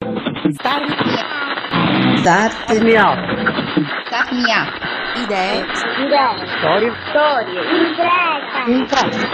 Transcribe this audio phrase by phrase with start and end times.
[0.00, 0.84] Start
[2.18, 3.18] Start me up.
[4.06, 4.68] Start me up.
[5.16, 5.64] Idee.
[6.58, 6.92] Storie.
[7.08, 7.60] Storie.
[7.80, 8.64] Impresa.
[8.66, 9.26] Imprese.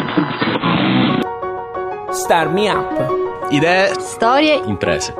[2.12, 3.50] Star Me Up.
[3.50, 4.54] Idee, Storie.
[4.64, 5.14] imprese.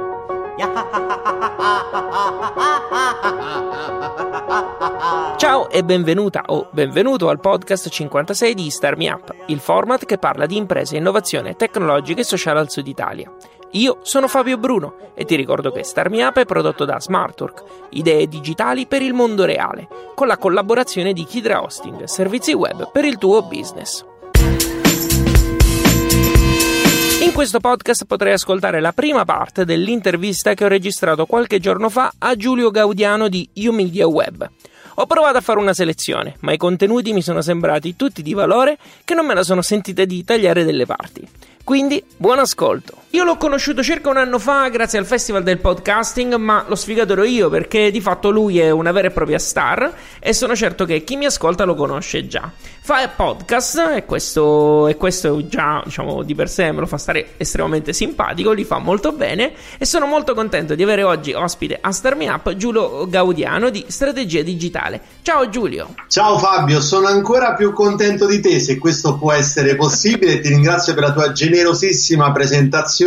[5.37, 10.19] Ciao e benvenuta o benvenuto al podcast 56 di Star Me Up, il format che
[10.19, 13.31] parla di imprese, innovazione tecnologica e sociale al sud Italia.
[13.75, 17.63] Io sono Fabio Bruno e ti ricordo che Star Me Up è prodotto da Smartwork,
[17.91, 23.07] idee digitali per il mondo reale, con la collaborazione di Kidra Hosting, servizi web per
[23.07, 24.05] il tuo business.
[27.23, 32.13] In questo podcast potrai ascoltare la prima parte dell'intervista che ho registrato qualche giorno fa
[32.19, 34.51] a Giulio Gaudiano di UMedia Web.
[34.97, 38.77] Ho provato a fare una selezione, ma i contenuti mi sono sembrati tutti di valore
[39.03, 41.27] che non me la sono sentita di tagliare delle parti.
[41.65, 43.02] Quindi, buon ascolto.
[43.15, 47.23] Io l'ho conosciuto circa un anno fa grazie al Festival del Podcasting, ma l'ho sfigato
[47.25, 51.05] io perché di fatto lui è una vera e propria star e sono certo che
[51.05, 52.51] chi mi ascolta lo conosce già.
[52.81, 57.35] Fa podcast e questo, e questo già, diciamo, di per sé me lo fa stare
[57.37, 61.93] estremamente simpatico, li fa molto bene e sono molto contento di avere oggi ospite a
[61.93, 65.01] Star Me Up Giulio Gaudiano di Strategia Digitale.
[65.21, 65.95] Ciao Giulio!
[66.09, 70.41] Ciao Fabio, sono ancora più contento di te se questo può essere possibile.
[70.41, 73.01] Ti ringrazio per la tua generosissima presentazione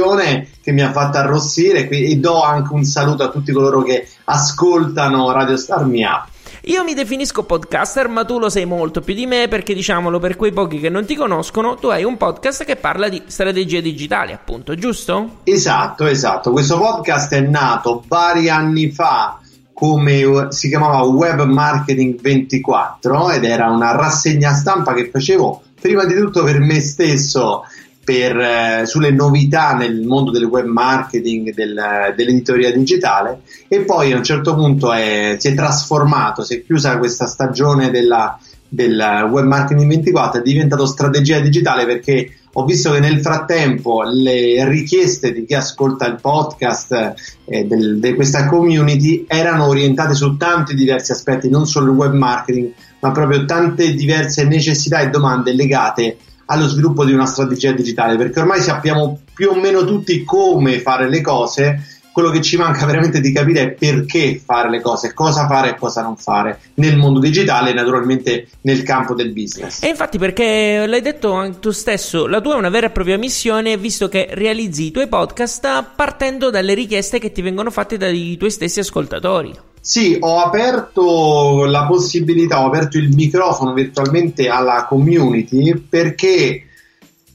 [0.61, 5.31] che mi ha fatto arrossire e do anche un saluto a tutti coloro che ascoltano
[5.31, 6.27] Radio Star Up.
[6.67, 10.35] Io mi definisco podcaster, ma tu lo sei molto più di me perché diciamolo per
[10.35, 14.31] quei pochi che non ti conoscono, tu hai un podcast che parla di strategie digitali,
[14.31, 15.41] appunto, giusto?
[15.43, 16.51] Esatto, esatto.
[16.51, 19.39] Questo podcast è nato vari anni fa
[19.73, 26.15] come si chiamava Web Marketing 24 ed era una rassegna stampa che facevo prima di
[26.15, 27.63] tutto per me stesso
[28.05, 34.17] per, eh, sulle novità nel mondo del web marketing, del, dell'editoria digitale e poi a
[34.17, 38.39] un certo punto è, si è trasformato, si è chiusa questa stagione della,
[38.69, 44.69] del web marketing 24, è diventato strategia digitale perché ho visto che nel frattempo le
[44.69, 47.13] richieste di chi ascolta il podcast
[47.45, 52.71] eh, di questa community erano orientate su tanti diversi aspetti, non solo il web marketing,
[52.99, 58.39] ma proprio tante diverse necessità e domande legate allo sviluppo di una strategia digitale, perché
[58.39, 63.19] ormai sappiamo più o meno tutti come fare le cose, quello che ci manca veramente
[63.19, 67.19] di capire è perché fare le cose, cosa fare e cosa non fare nel mondo
[67.19, 69.83] digitale e naturalmente nel campo del business.
[69.83, 73.17] E infatti perché l'hai detto anche tu stesso, la tua è una vera e propria
[73.17, 78.37] missione visto che realizzi i tuoi podcast partendo dalle richieste che ti vengono fatte dai
[78.37, 79.73] tuoi stessi ascoltatori.
[79.85, 86.63] Sì, ho aperto la possibilità, ho aperto il microfono virtualmente alla community perché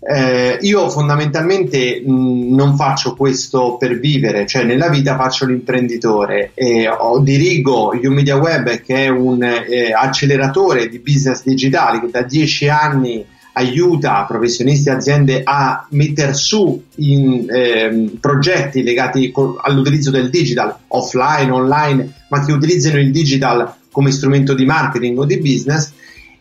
[0.00, 6.88] eh, io fondamentalmente mh, non faccio questo per vivere, cioè nella vita faccio l'imprenditore e
[6.88, 12.69] ho, dirigo UMedia Web che è un eh, acceleratore di business digitali che da dieci
[12.69, 20.31] anni aiuta professionisti e aziende a mettere su in, eh, progetti legati co- all'utilizzo del
[20.31, 25.93] digital offline, online, ma che utilizzino il digital come strumento di marketing o di business.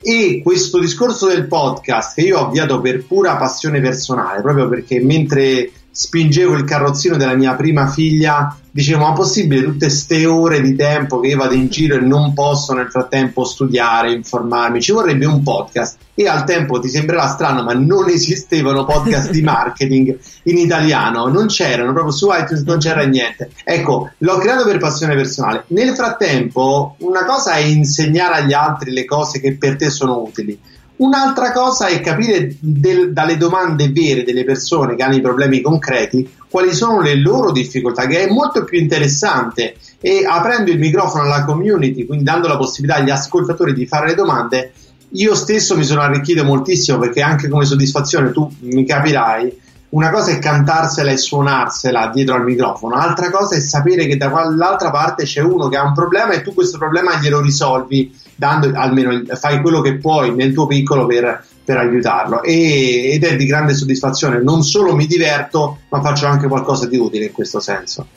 [0.01, 5.01] E questo discorso del podcast che io ho avviato per pura passione personale, proprio perché
[5.01, 10.75] mentre spingevo il carrozzino della mia prima figlia, dicevo: Ma possibile tutte queste ore di
[10.75, 14.81] tempo che io vado in giro e non posso nel frattempo studiare, informarmi?
[14.81, 15.97] Ci vorrebbe un podcast.
[16.13, 21.47] E al tempo ti sembrerà strano, ma non esistevano podcast di marketing in italiano, non
[21.47, 23.51] c'erano, proprio su iTunes non c'era niente.
[23.63, 25.63] Ecco, l'ho creato per passione personale.
[25.67, 30.59] Nel frattempo, una cosa è insegnare agli altri le cose che per te sono utili.
[30.97, 36.29] Un'altra cosa è capire del, dalle domande vere delle persone che hanno i problemi concreti
[36.49, 39.75] quali sono le loro difficoltà, che è molto più interessante.
[40.01, 44.15] E aprendo il microfono alla community, quindi dando la possibilità agli ascoltatori di fare le
[44.15, 44.71] domande,
[45.13, 49.57] io stesso mi sono arricchito moltissimo perché anche come soddisfazione, tu mi capirai,
[49.89, 54.29] una cosa è cantarsela e suonarsela dietro al microfono, altra cosa è sapere che da
[54.29, 58.71] quell'altra parte c'è uno che ha un problema e tu questo problema glielo risolvi dando
[58.75, 63.45] almeno fai quello che puoi nel tuo piccolo per, per aiutarlo e, ed è di
[63.45, 68.07] grande soddisfazione non solo mi diverto ma faccio anche qualcosa di utile in questo senso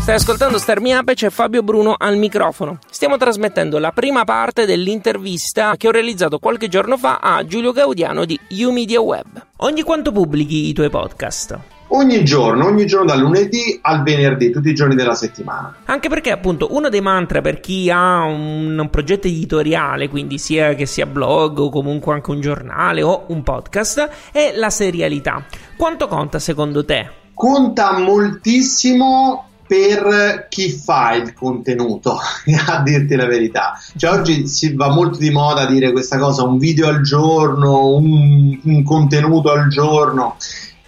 [0.00, 2.78] Stai ascoltando Star Me Up e c'è Fabio Bruno al microfono.
[2.90, 8.24] Stiamo trasmettendo la prima parte dell'intervista che ho realizzato qualche giorno fa a Giulio Gaudiano
[8.24, 9.46] di UMedia Web.
[9.58, 11.79] Ogni quanto pubblichi i tuoi podcast?
[11.90, 15.76] Ogni giorno, ogni giorno dal lunedì al venerdì, tutti i giorni della settimana.
[15.86, 20.74] Anche perché appunto uno dei mantra per chi ha un, un progetto editoriale, quindi sia
[20.74, 25.44] che sia blog o comunque anche un giornale o un podcast, è la serialità.
[25.76, 27.18] Quanto conta secondo te?
[27.34, 32.18] Conta moltissimo per chi fa il contenuto,
[32.66, 33.78] a dirti la verità.
[33.96, 38.58] Cioè, oggi si va molto di moda dire questa cosa, un video al giorno, un,
[38.64, 40.34] un contenuto al giorno.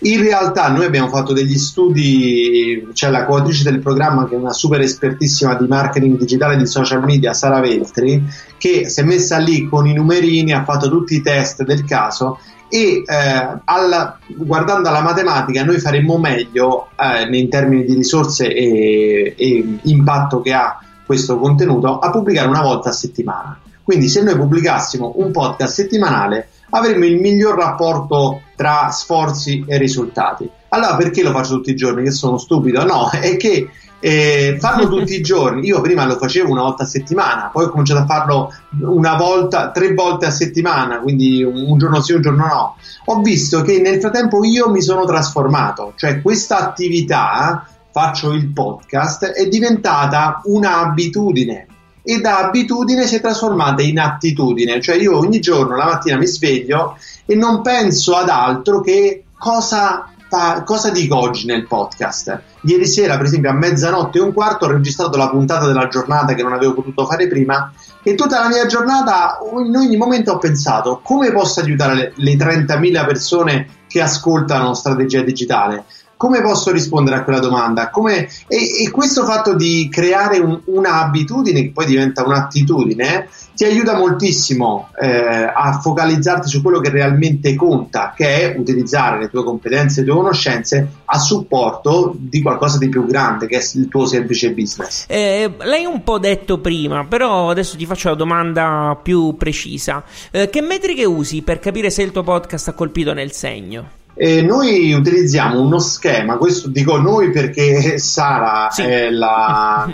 [0.04, 4.52] In realtà noi abbiamo fatto degli studi, c'è la coautrice del programma che è una
[4.52, 8.24] super espertissima di marketing digitale e di social media, Sara Veltri,
[8.58, 12.40] che si è messa lì con i numerini, ha fatto tutti i test del caso
[12.68, 19.34] e eh, alla, guardando alla matematica noi faremmo meglio eh, in termini di risorse e,
[19.36, 23.56] e impatto che ha questo contenuto a pubblicare una volta a settimana.
[23.84, 30.48] Quindi se noi pubblicassimo un podcast settimanale avremmo il miglior rapporto tra sforzi e risultati.
[30.68, 32.04] Allora perché lo faccio tutti i giorni?
[32.04, 32.84] Che sono stupido?
[32.84, 33.68] No, è che
[34.00, 35.66] eh, farlo tutti i giorni.
[35.66, 39.70] Io prima lo facevo una volta a settimana, poi ho cominciato a farlo una volta,
[39.70, 42.76] tre volte a settimana, quindi un, un giorno sì, un giorno no.
[43.06, 49.26] Ho visto che nel frattempo io mi sono trasformato, cioè questa attività, faccio il podcast,
[49.26, 51.66] è diventata un'abitudine
[52.02, 56.26] e da abitudine si è trasformata in attitudine, cioè io ogni giorno la mattina mi
[56.26, 62.40] sveglio e non penso ad altro che cosa fa, cosa dico oggi nel podcast?
[62.62, 66.34] Ieri sera, per esempio, a mezzanotte e un quarto ho registrato la puntata della giornata
[66.34, 67.72] che non avevo potuto fare prima
[68.02, 72.34] e tutta la mia giornata, in ogni momento ho pensato come posso aiutare le, le
[72.34, 75.84] 30.000 persone che ascoltano Strategia Digitale
[76.22, 77.90] come posso rispondere a quella domanda?
[77.90, 78.28] Come...
[78.46, 84.90] E, e, questo fatto di creare un, un'abitudine che poi diventa un'attitudine ti aiuta moltissimo
[85.00, 90.04] eh, a focalizzarti su quello che realmente conta, che è utilizzare le tue competenze e
[90.04, 94.52] le tue conoscenze a supporto di qualcosa di più grande, che è il tuo semplice
[94.52, 95.06] business.
[95.08, 100.04] Eh, lei un po' detto prima, però adesso ti faccio la domanda più precisa.
[100.30, 104.00] Eh, che metriche usi per capire se il tuo podcast ha colpito nel segno?
[104.14, 108.82] E noi utilizziamo uno schema, questo dico noi perché Sara sì.
[108.82, 109.90] è la,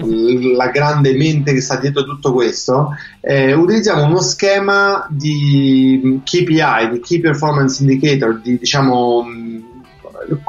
[0.57, 7.01] la, grande mente che sta dietro tutto questo, eh, utilizziamo uno schema di KPI, di
[7.01, 9.25] Key Performance Indicator, di diciamo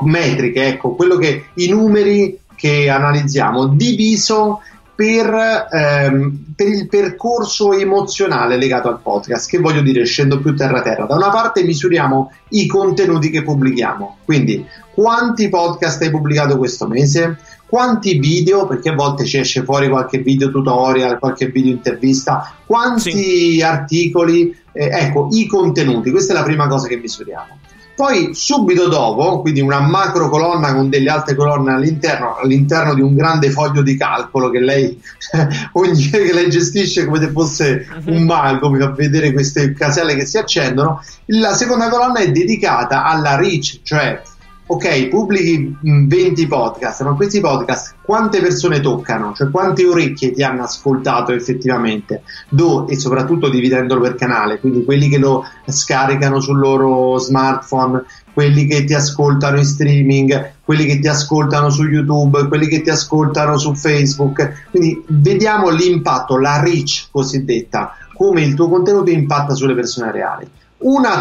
[0.01, 4.61] metriche, ecco, quello che i numeri che analizziamo, diviso
[4.99, 9.49] per, ehm, per, il percorso emozionale legato al podcast.
[9.49, 11.05] Che voglio dire, scendo più terra terra.
[11.05, 17.37] Da una parte misuriamo i contenuti che pubblichiamo, quindi quanti podcast hai pubblicato questo mese,
[17.65, 23.53] quanti video, perché a volte ci esce fuori qualche video tutorial, qualche video intervista, quanti
[23.53, 23.61] sì.
[23.61, 27.57] articoli, eh, ecco, i contenuti, questa è la prima cosa che misuriamo.
[27.99, 33.13] Poi subito dopo, quindi una macro colonna con delle altre colonne all'interno, all'interno di un
[33.13, 34.97] grande foglio di calcolo che lei,
[35.73, 38.15] ogni, che lei gestisce come se fosse mhm.
[38.15, 41.03] un mago, mi fa vedere queste caselle che si accendono.
[41.25, 44.21] La seconda colonna è dedicata alla reach, cioè
[44.71, 49.33] ok, pubblichi 20 podcast, ma questi podcast quante persone toccano?
[49.33, 52.21] Cioè quante orecchie ti hanno ascoltato effettivamente?
[52.49, 58.67] Do, e soprattutto dividendolo per canale, quindi quelli che lo scaricano sul loro smartphone, quelli
[58.67, 63.57] che ti ascoltano in streaming, quelli che ti ascoltano su YouTube, quelli che ti ascoltano
[63.57, 64.67] su Facebook.
[64.69, 70.47] Quindi vediamo l'impatto, la reach cosiddetta, come il tuo contenuto impatta sulle persone reali.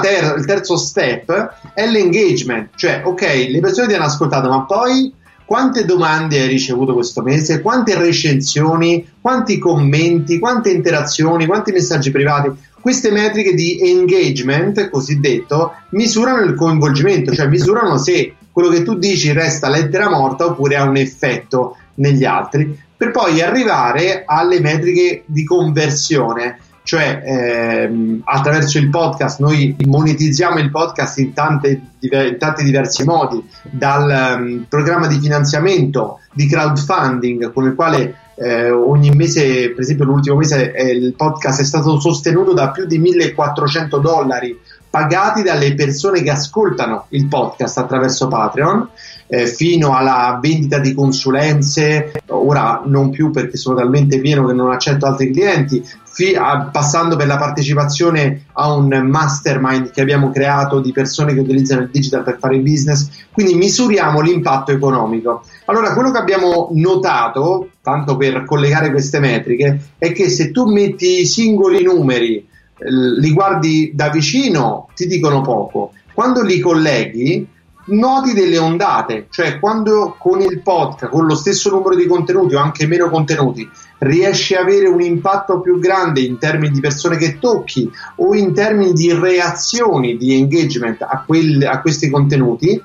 [0.00, 5.12] Ter- il terzo step è l'engagement, cioè ok, le persone ti hanno ascoltato, ma poi
[5.44, 12.50] quante domande hai ricevuto questo mese, quante recensioni, quanti commenti, quante interazioni, quanti messaggi privati.
[12.80, 19.32] Queste metriche di engagement, cosiddetto, misurano il coinvolgimento, cioè misurano se quello che tu dici
[19.32, 25.44] resta lettera morta oppure ha un effetto negli altri, per poi arrivare alle metriche di
[25.44, 33.04] conversione cioè ehm, attraverso il podcast noi monetizziamo il podcast in, tante, in tanti diversi
[33.04, 39.80] modi, dal um, programma di finanziamento, di crowdfunding con il quale eh, ogni mese, per
[39.80, 45.42] esempio l'ultimo mese eh, il podcast è stato sostenuto da più di 1400 dollari pagati
[45.42, 48.88] dalle persone che ascoltano il podcast attraverso Patreon
[49.28, 54.70] eh, fino alla vendita di consulenze, ora non più perché sono talmente pieno che non
[54.70, 60.80] accetto altri clienti, fi- a, passando per la partecipazione a un mastermind che abbiamo creato
[60.80, 65.42] di persone che utilizzano il digital per fare business, quindi misuriamo l'impatto economico.
[65.66, 71.20] Allora, quello che abbiamo notato, tanto per collegare queste metriche, è che se tu metti
[71.20, 72.46] i singoli numeri,
[72.80, 75.92] li guardi da vicino, ti dicono poco.
[76.14, 77.46] Quando li colleghi,
[77.88, 82.60] noti delle ondate, cioè quando con il podcast, con lo stesso numero di contenuti o
[82.60, 83.68] anche meno contenuti,
[83.98, 88.52] riesci a avere un impatto più grande in termini di persone che tocchi o in
[88.52, 92.80] termini di reazioni, di engagement a, quel, a questi contenuti,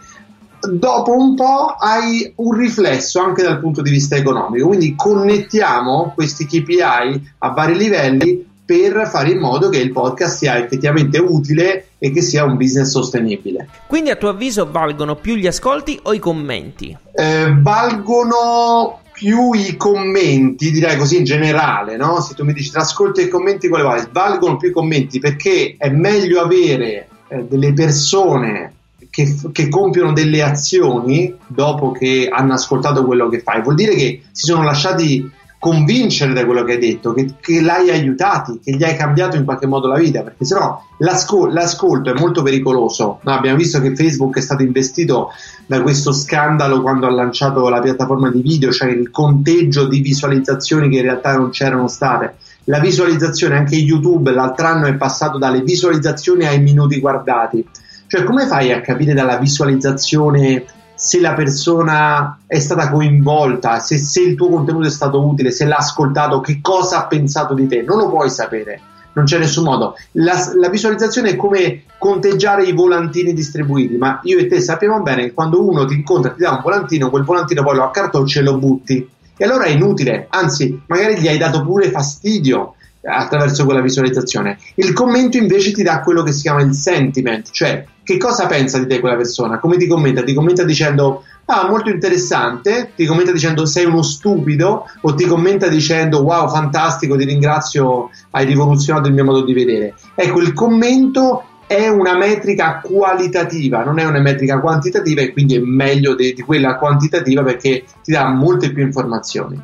[0.71, 4.67] dopo un po' hai un riflesso anche dal punto di vista economico.
[4.67, 10.57] Quindi connettiamo questi KPI a vari livelli per fare in modo che il podcast sia
[10.57, 13.67] effettivamente utile e che sia un business sostenibile.
[13.87, 16.95] Quindi a tuo avviso valgono più gli ascolti o i commenti?
[17.13, 22.19] Eh, valgono più i commenti, direi così in generale, no?
[22.19, 24.09] Se tu mi dici tra ascolti e commenti quale vale?
[24.11, 28.73] Valgono più i commenti perché è meglio avere eh, delle persone
[29.09, 33.61] che, che, compiono delle azioni dopo che hanno ascoltato quello che fai.
[33.61, 35.29] Vuol dire che si sono lasciati
[35.63, 39.45] convincere da quello che hai detto, che, che, l'hai aiutati, che gli hai cambiato in
[39.45, 43.19] qualche modo la vita, perché sennò l'ascol- l'ascolto è molto pericoloso.
[43.21, 45.29] No, abbiamo visto che Facebook è stato investito
[45.65, 50.89] da questo scandalo quando ha lanciato la piattaforma di video, cioè il conteggio di visualizzazioni
[50.89, 52.35] che in realtà non c'erano state.
[52.65, 57.65] La visualizzazione, anche YouTube l'altro anno è passato dalle visualizzazioni ai minuti guardati.
[58.05, 60.65] Cioè, come fai a capire dalla visualizzazione
[61.03, 65.65] se la persona è stata coinvolta, se, se, il tuo contenuto è stato utile, se
[65.65, 68.79] l'ha ascoltato, che cosa ha pensato di te, non lo puoi sapere,
[69.11, 69.97] non c'è nessun modo.
[70.13, 75.23] La, la visualizzazione è come conteggiare i volantini distribuiti, ma io e te sappiamo bene
[75.23, 78.39] che quando uno ti incontra e ti dà un volantino, quel volantino poi lo accartocci
[78.39, 79.09] e lo butti.
[79.35, 84.57] E allora è inutile, anzi, magari gli hai dato pure fastidio attraverso quella visualizzazione.
[84.75, 88.79] Il commento invece ti dà quello che si chiama il sentiment, cioè che cosa pensa
[88.79, 93.31] di te quella persona, come ti commenta, ti commenta dicendo ah molto interessante, ti commenta
[93.31, 99.13] dicendo sei uno stupido o ti commenta dicendo wow fantastico, ti ringrazio, hai rivoluzionato il
[99.13, 99.95] mio modo di vedere.
[100.15, 105.59] Ecco, il commento è una metrica qualitativa, non è una metrica quantitativa e quindi è
[105.59, 109.61] meglio di, di quella quantitativa perché ti dà molte più informazioni.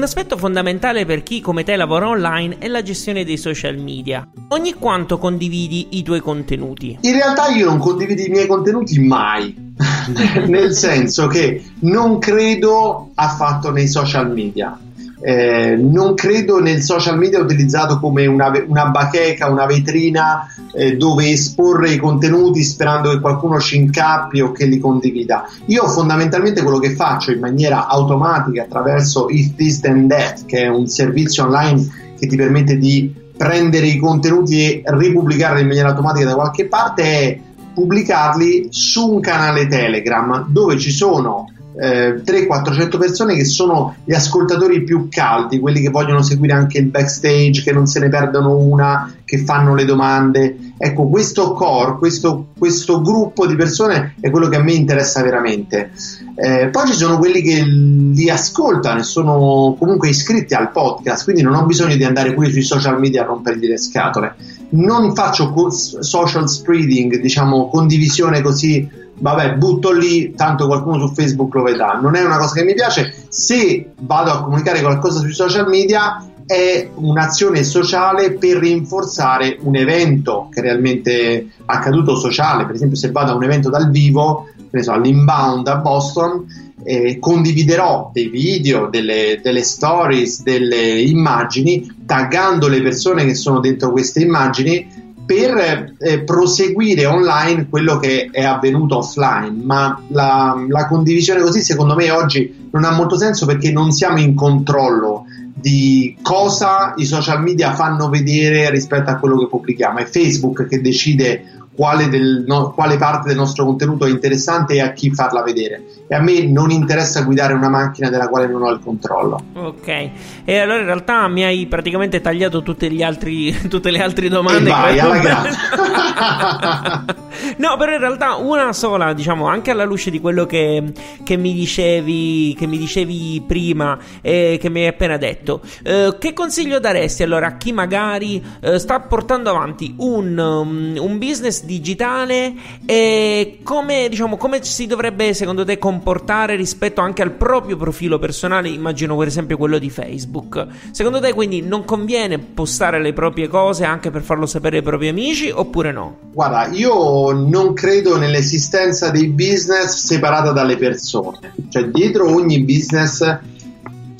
[0.00, 4.26] Un aspetto fondamentale per chi come te lavora online è la gestione dei social media.
[4.48, 6.96] Ogni quanto condividi i tuoi contenuti?
[7.02, 9.54] In realtà io non condivido i miei contenuti mai,
[10.48, 14.74] nel senso che non credo affatto nei social media.
[15.22, 21.30] Eh, non credo nel social media utilizzato come una, una bacheca, una vetrina eh, dove
[21.30, 25.46] esporre i contenuti sperando che qualcuno ci incappi o che li condivida.
[25.66, 30.68] Io fondamentalmente quello che faccio in maniera automatica attraverso If This Then That, che è
[30.68, 36.26] un servizio online che ti permette di prendere i contenuti e ripubblicarli in maniera automatica
[36.26, 37.38] da qualche parte, è
[37.72, 41.46] pubblicarli su un canale Telegram dove ci sono
[41.80, 46.86] eh, 300-400 persone che sono gli ascoltatori più caldi, quelli che vogliono seguire anche il
[46.86, 50.74] backstage, che non se ne perdono una, che fanno le domande.
[50.76, 55.92] Ecco, questo core, questo, questo gruppo di persone è quello che a me interessa veramente.
[56.34, 61.40] Eh, poi ci sono quelli che li ascoltano e sono comunque iscritti al podcast, quindi
[61.40, 64.34] non ho bisogno di andare qui sui social media a rompergli le scatole.
[64.72, 68.86] Non faccio social spreading, diciamo condivisione così
[69.20, 71.98] vabbè, butto lì, tanto qualcuno su Facebook lo vedrà.
[72.00, 73.14] Non è una cosa che mi piace.
[73.28, 80.48] Se vado a comunicare qualcosa sui social media, è un'azione sociale per rinforzare un evento
[80.50, 82.66] che è realmente accaduto sociale.
[82.66, 86.46] Per esempio, se vado a un evento dal vivo, ne so, all'inbound a Boston,
[86.82, 93.92] eh, condividerò dei video, delle, delle stories, delle immagini, taggando le persone che sono dentro
[93.92, 94.99] queste immagini
[95.30, 101.94] per eh, proseguire online quello che è avvenuto offline, ma la, la, condivisione così secondo
[101.94, 107.40] me oggi non ha molto senso perché non siamo in controllo di cosa i social
[107.42, 112.72] media fanno vedere rispetto a quello che pubblichiamo, è Facebook che decide quale, del, no,
[112.72, 115.82] quale, parte del nostro contenuto è interessante e a chi farla vedere.
[116.08, 119.40] E a me non interessa guidare una macchina della quale non ho il controllo.
[119.54, 120.10] Ok,
[120.44, 122.62] e allora in realtà mi hai praticamente tagliato
[123.02, 124.68] altri, tutte le altre domande.
[124.68, 125.50] E vai, alla grande.
[127.58, 131.54] no, però in realtà una sola, diciamo, anche alla luce di quello che, che, mi,
[131.54, 135.60] dicevi, che mi dicevi prima e che mi hai appena detto.
[135.84, 141.18] Eh, che consiglio daresti allora a chi magari eh, sta portando avanti un, um, un
[141.18, 142.52] business digitale
[142.86, 148.68] e come, diciamo, come si dovrebbe secondo te comportare rispetto anche al proprio profilo personale,
[148.68, 150.66] immagino per esempio quello di Facebook.
[150.90, 155.08] Secondo te quindi non conviene postare le proprie cose anche per farlo sapere ai propri
[155.08, 156.16] amici oppure no?
[156.32, 163.38] Guarda, io non credo nell'esistenza dei business separata dalle persone, cioè dietro ogni business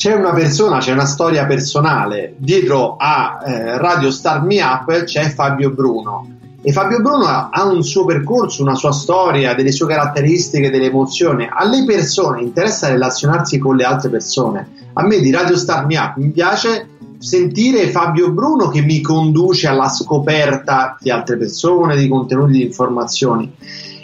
[0.00, 2.32] c'è una persona, c'è una storia personale.
[2.38, 6.38] Dietro a eh, Radio Start Me Up c'è Fabio Bruno.
[6.62, 11.48] E Fabio Bruno ha un suo percorso, una sua storia, delle sue caratteristiche, delle emozioni.
[11.50, 14.68] Alle persone interessa relazionarsi con le altre persone.
[14.92, 16.88] A me di Radio Start Me Up mi piace
[17.18, 23.54] sentire Fabio Bruno che mi conduce alla scoperta di altre persone, di contenuti, di informazioni.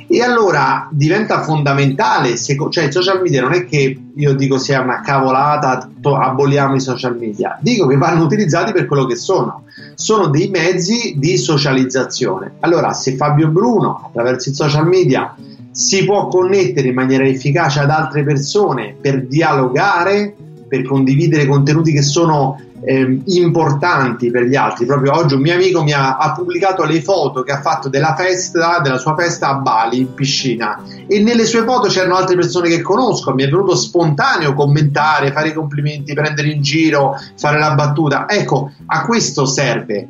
[0.09, 4.81] E allora diventa fondamentale, se, cioè i social media non è che io dico sia
[4.81, 9.65] una cavolata, aboliamo i social media, dico che vanno utilizzati per quello che sono,
[9.97, 12.57] sono dei mezzi di socializzazione.
[12.61, 15.35] Allora se Fabio Bruno attraverso i social media
[15.71, 20.35] si può connettere in maniera efficace ad altre persone per dialogare,
[20.69, 24.87] per condividere contenuti che sono eh, importanti per gli altri.
[24.87, 28.15] Proprio oggi un mio amico mi ha, ha, pubblicato le foto che ha fatto della
[28.15, 32.69] festa, della sua festa a Bali in piscina e nelle sue foto c'erano altre persone
[32.69, 33.35] che conosco.
[33.35, 38.29] Mi è venuto spontaneo commentare, fare i complimenti, prendere in giro, fare la battuta.
[38.29, 40.09] Ecco, a questo serve.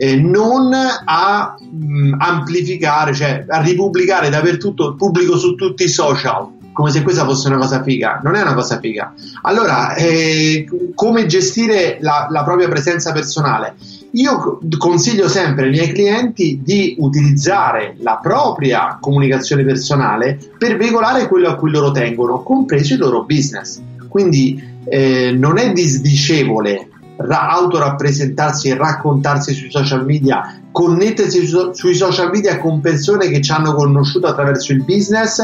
[0.00, 6.92] Eh, non a mh, amplificare, cioè a ripubblicare dappertutto, pubblico su tutti i social come
[6.92, 8.20] se questa fosse una cosa figa.
[8.22, 9.12] Non è una cosa figa.
[9.42, 13.74] Allora, eh, come gestire la, la propria presenza personale?
[14.12, 21.48] Io consiglio sempre ai miei clienti di utilizzare la propria comunicazione personale per veicolare quello
[21.48, 23.80] a cui loro tengono, compreso il loro business.
[24.08, 31.94] Quindi eh, non è disdicevole ra- autorappresentarsi e raccontarsi sui social media, connettersi su- sui
[31.94, 35.42] social media con persone che ci hanno conosciuto attraverso il business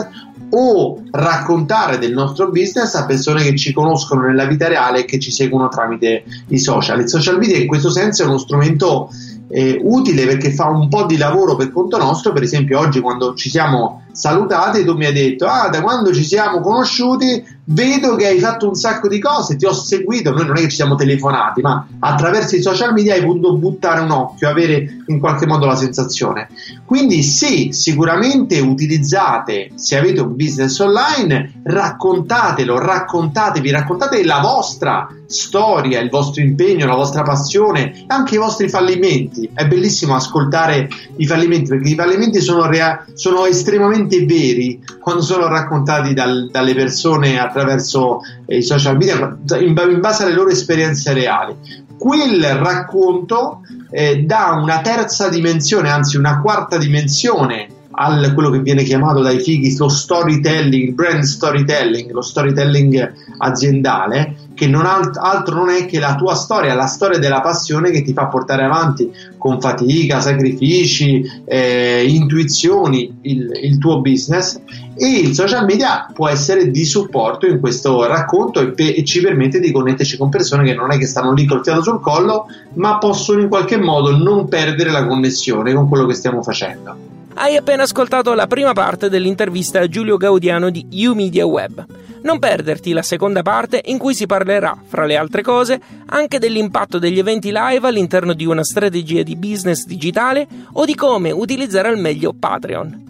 [0.56, 5.18] o raccontare del nostro business a persone che ci conoscono nella vita reale e che
[5.18, 7.00] ci seguono tramite i social.
[7.00, 9.10] Il social media in questo senso è uno strumento
[9.48, 13.34] eh, utile perché fa un po' di lavoro per conto nostro, per esempio oggi quando
[13.34, 18.26] ci siamo salutati tu mi hai detto ah da quando ci siamo conosciuti vedo che
[18.26, 20.96] hai fatto un sacco di cose, ti ho seguito, noi non è che ci siamo
[20.96, 25.66] telefonati, ma attraverso i social media hai potuto buttare un occhio, avere in qualche modo
[25.66, 26.48] la sensazione.
[26.84, 36.00] Quindi sì, sicuramente utilizzate, se avete un business online, raccontatelo, raccontatevi, raccontate la vostra storia,
[36.00, 39.48] il vostro impegno, la vostra passione, anche i vostri fallimenti.
[39.52, 45.46] È bellissimo ascoltare i fallimenti perché i fallimenti sono, rea- sono estremamente veri quando sono
[45.48, 51.12] raccontati dal, dalle persone attraverso eh, i social media in, in, base alle loro esperienze
[51.12, 51.54] reali.
[51.96, 58.82] Quel racconto eh, dà una terza dimensione, anzi una quarta dimensione a quello che viene
[58.82, 65.56] chiamato dai fighi lo storytelling, il brand storytelling, lo storytelling aziendale, che non alt- altro
[65.56, 69.10] non è che la tua storia, la storia della passione che ti fa portare avanti
[69.36, 74.60] con fatica, sacrifici, eh, intuizioni il, il, tuo business
[74.96, 79.20] e il social media può essere di supporto in questo racconto e, pe- e ci
[79.20, 82.46] permette di connetterci con persone che non è che stanno lì col fiato sul collo,
[82.74, 87.13] ma possono in qualche modo non perdere la connessione con quello che stiamo facendo.
[87.36, 91.84] Hai appena ascoltato la prima parte dell'intervista a Giulio Gaudiano di UMedia Web.
[92.22, 97.00] Non perderti la seconda parte in cui si parlerà, fra le altre cose, anche dell'impatto
[97.00, 101.98] degli eventi live all'interno di una strategia di business digitale o di come utilizzare al
[101.98, 103.02] meglio Patreon.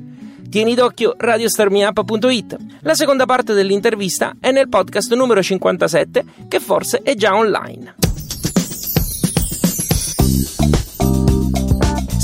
[0.49, 2.57] Tieni d'occhio radiostarmiup.it.
[2.81, 8.04] La seconda parte dell'intervista è nel podcast numero 57 che forse è già online.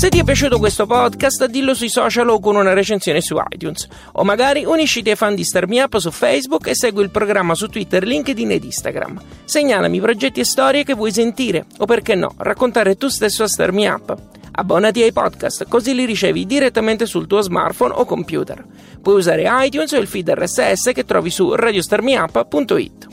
[0.01, 3.87] Se ti è piaciuto questo podcast, dillo sui social o con una recensione su iTunes.
[4.13, 7.53] O magari unisciti ai fan di Star Me Up su Facebook e segui il programma
[7.53, 9.21] su Twitter, LinkedIn ed Instagram.
[9.45, 13.71] Segnalami progetti e storie che vuoi sentire, o perché no, raccontare tu stesso a Star
[13.73, 14.17] Me Up.
[14.53, 18.65] Abbonati ai podcast, così li ricevi direttamente sul tuo smartphone o computer.
[19.03, 23.10] Puoi usare iTunes o il feed RSS che trovi su radiostarmiup.it.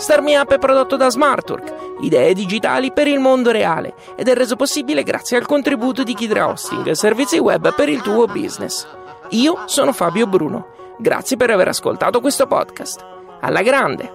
[0.00, 4.34] Star Me Up è prodotto da Smartwork idee digitali per il mondo reale ed è
[4.34, 8.86] reso possibile grazie al contributo di Kidra Hosting, servizi web per il tuo business.
[9.30, 10.68] Io sono Fabio Bruno.
[10.98, 13.04] Grazie per aver ascoltato questo podcast.
[13.40, 14.10] Alla grande!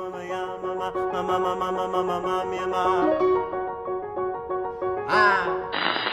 [5.08, 6.05] Ah.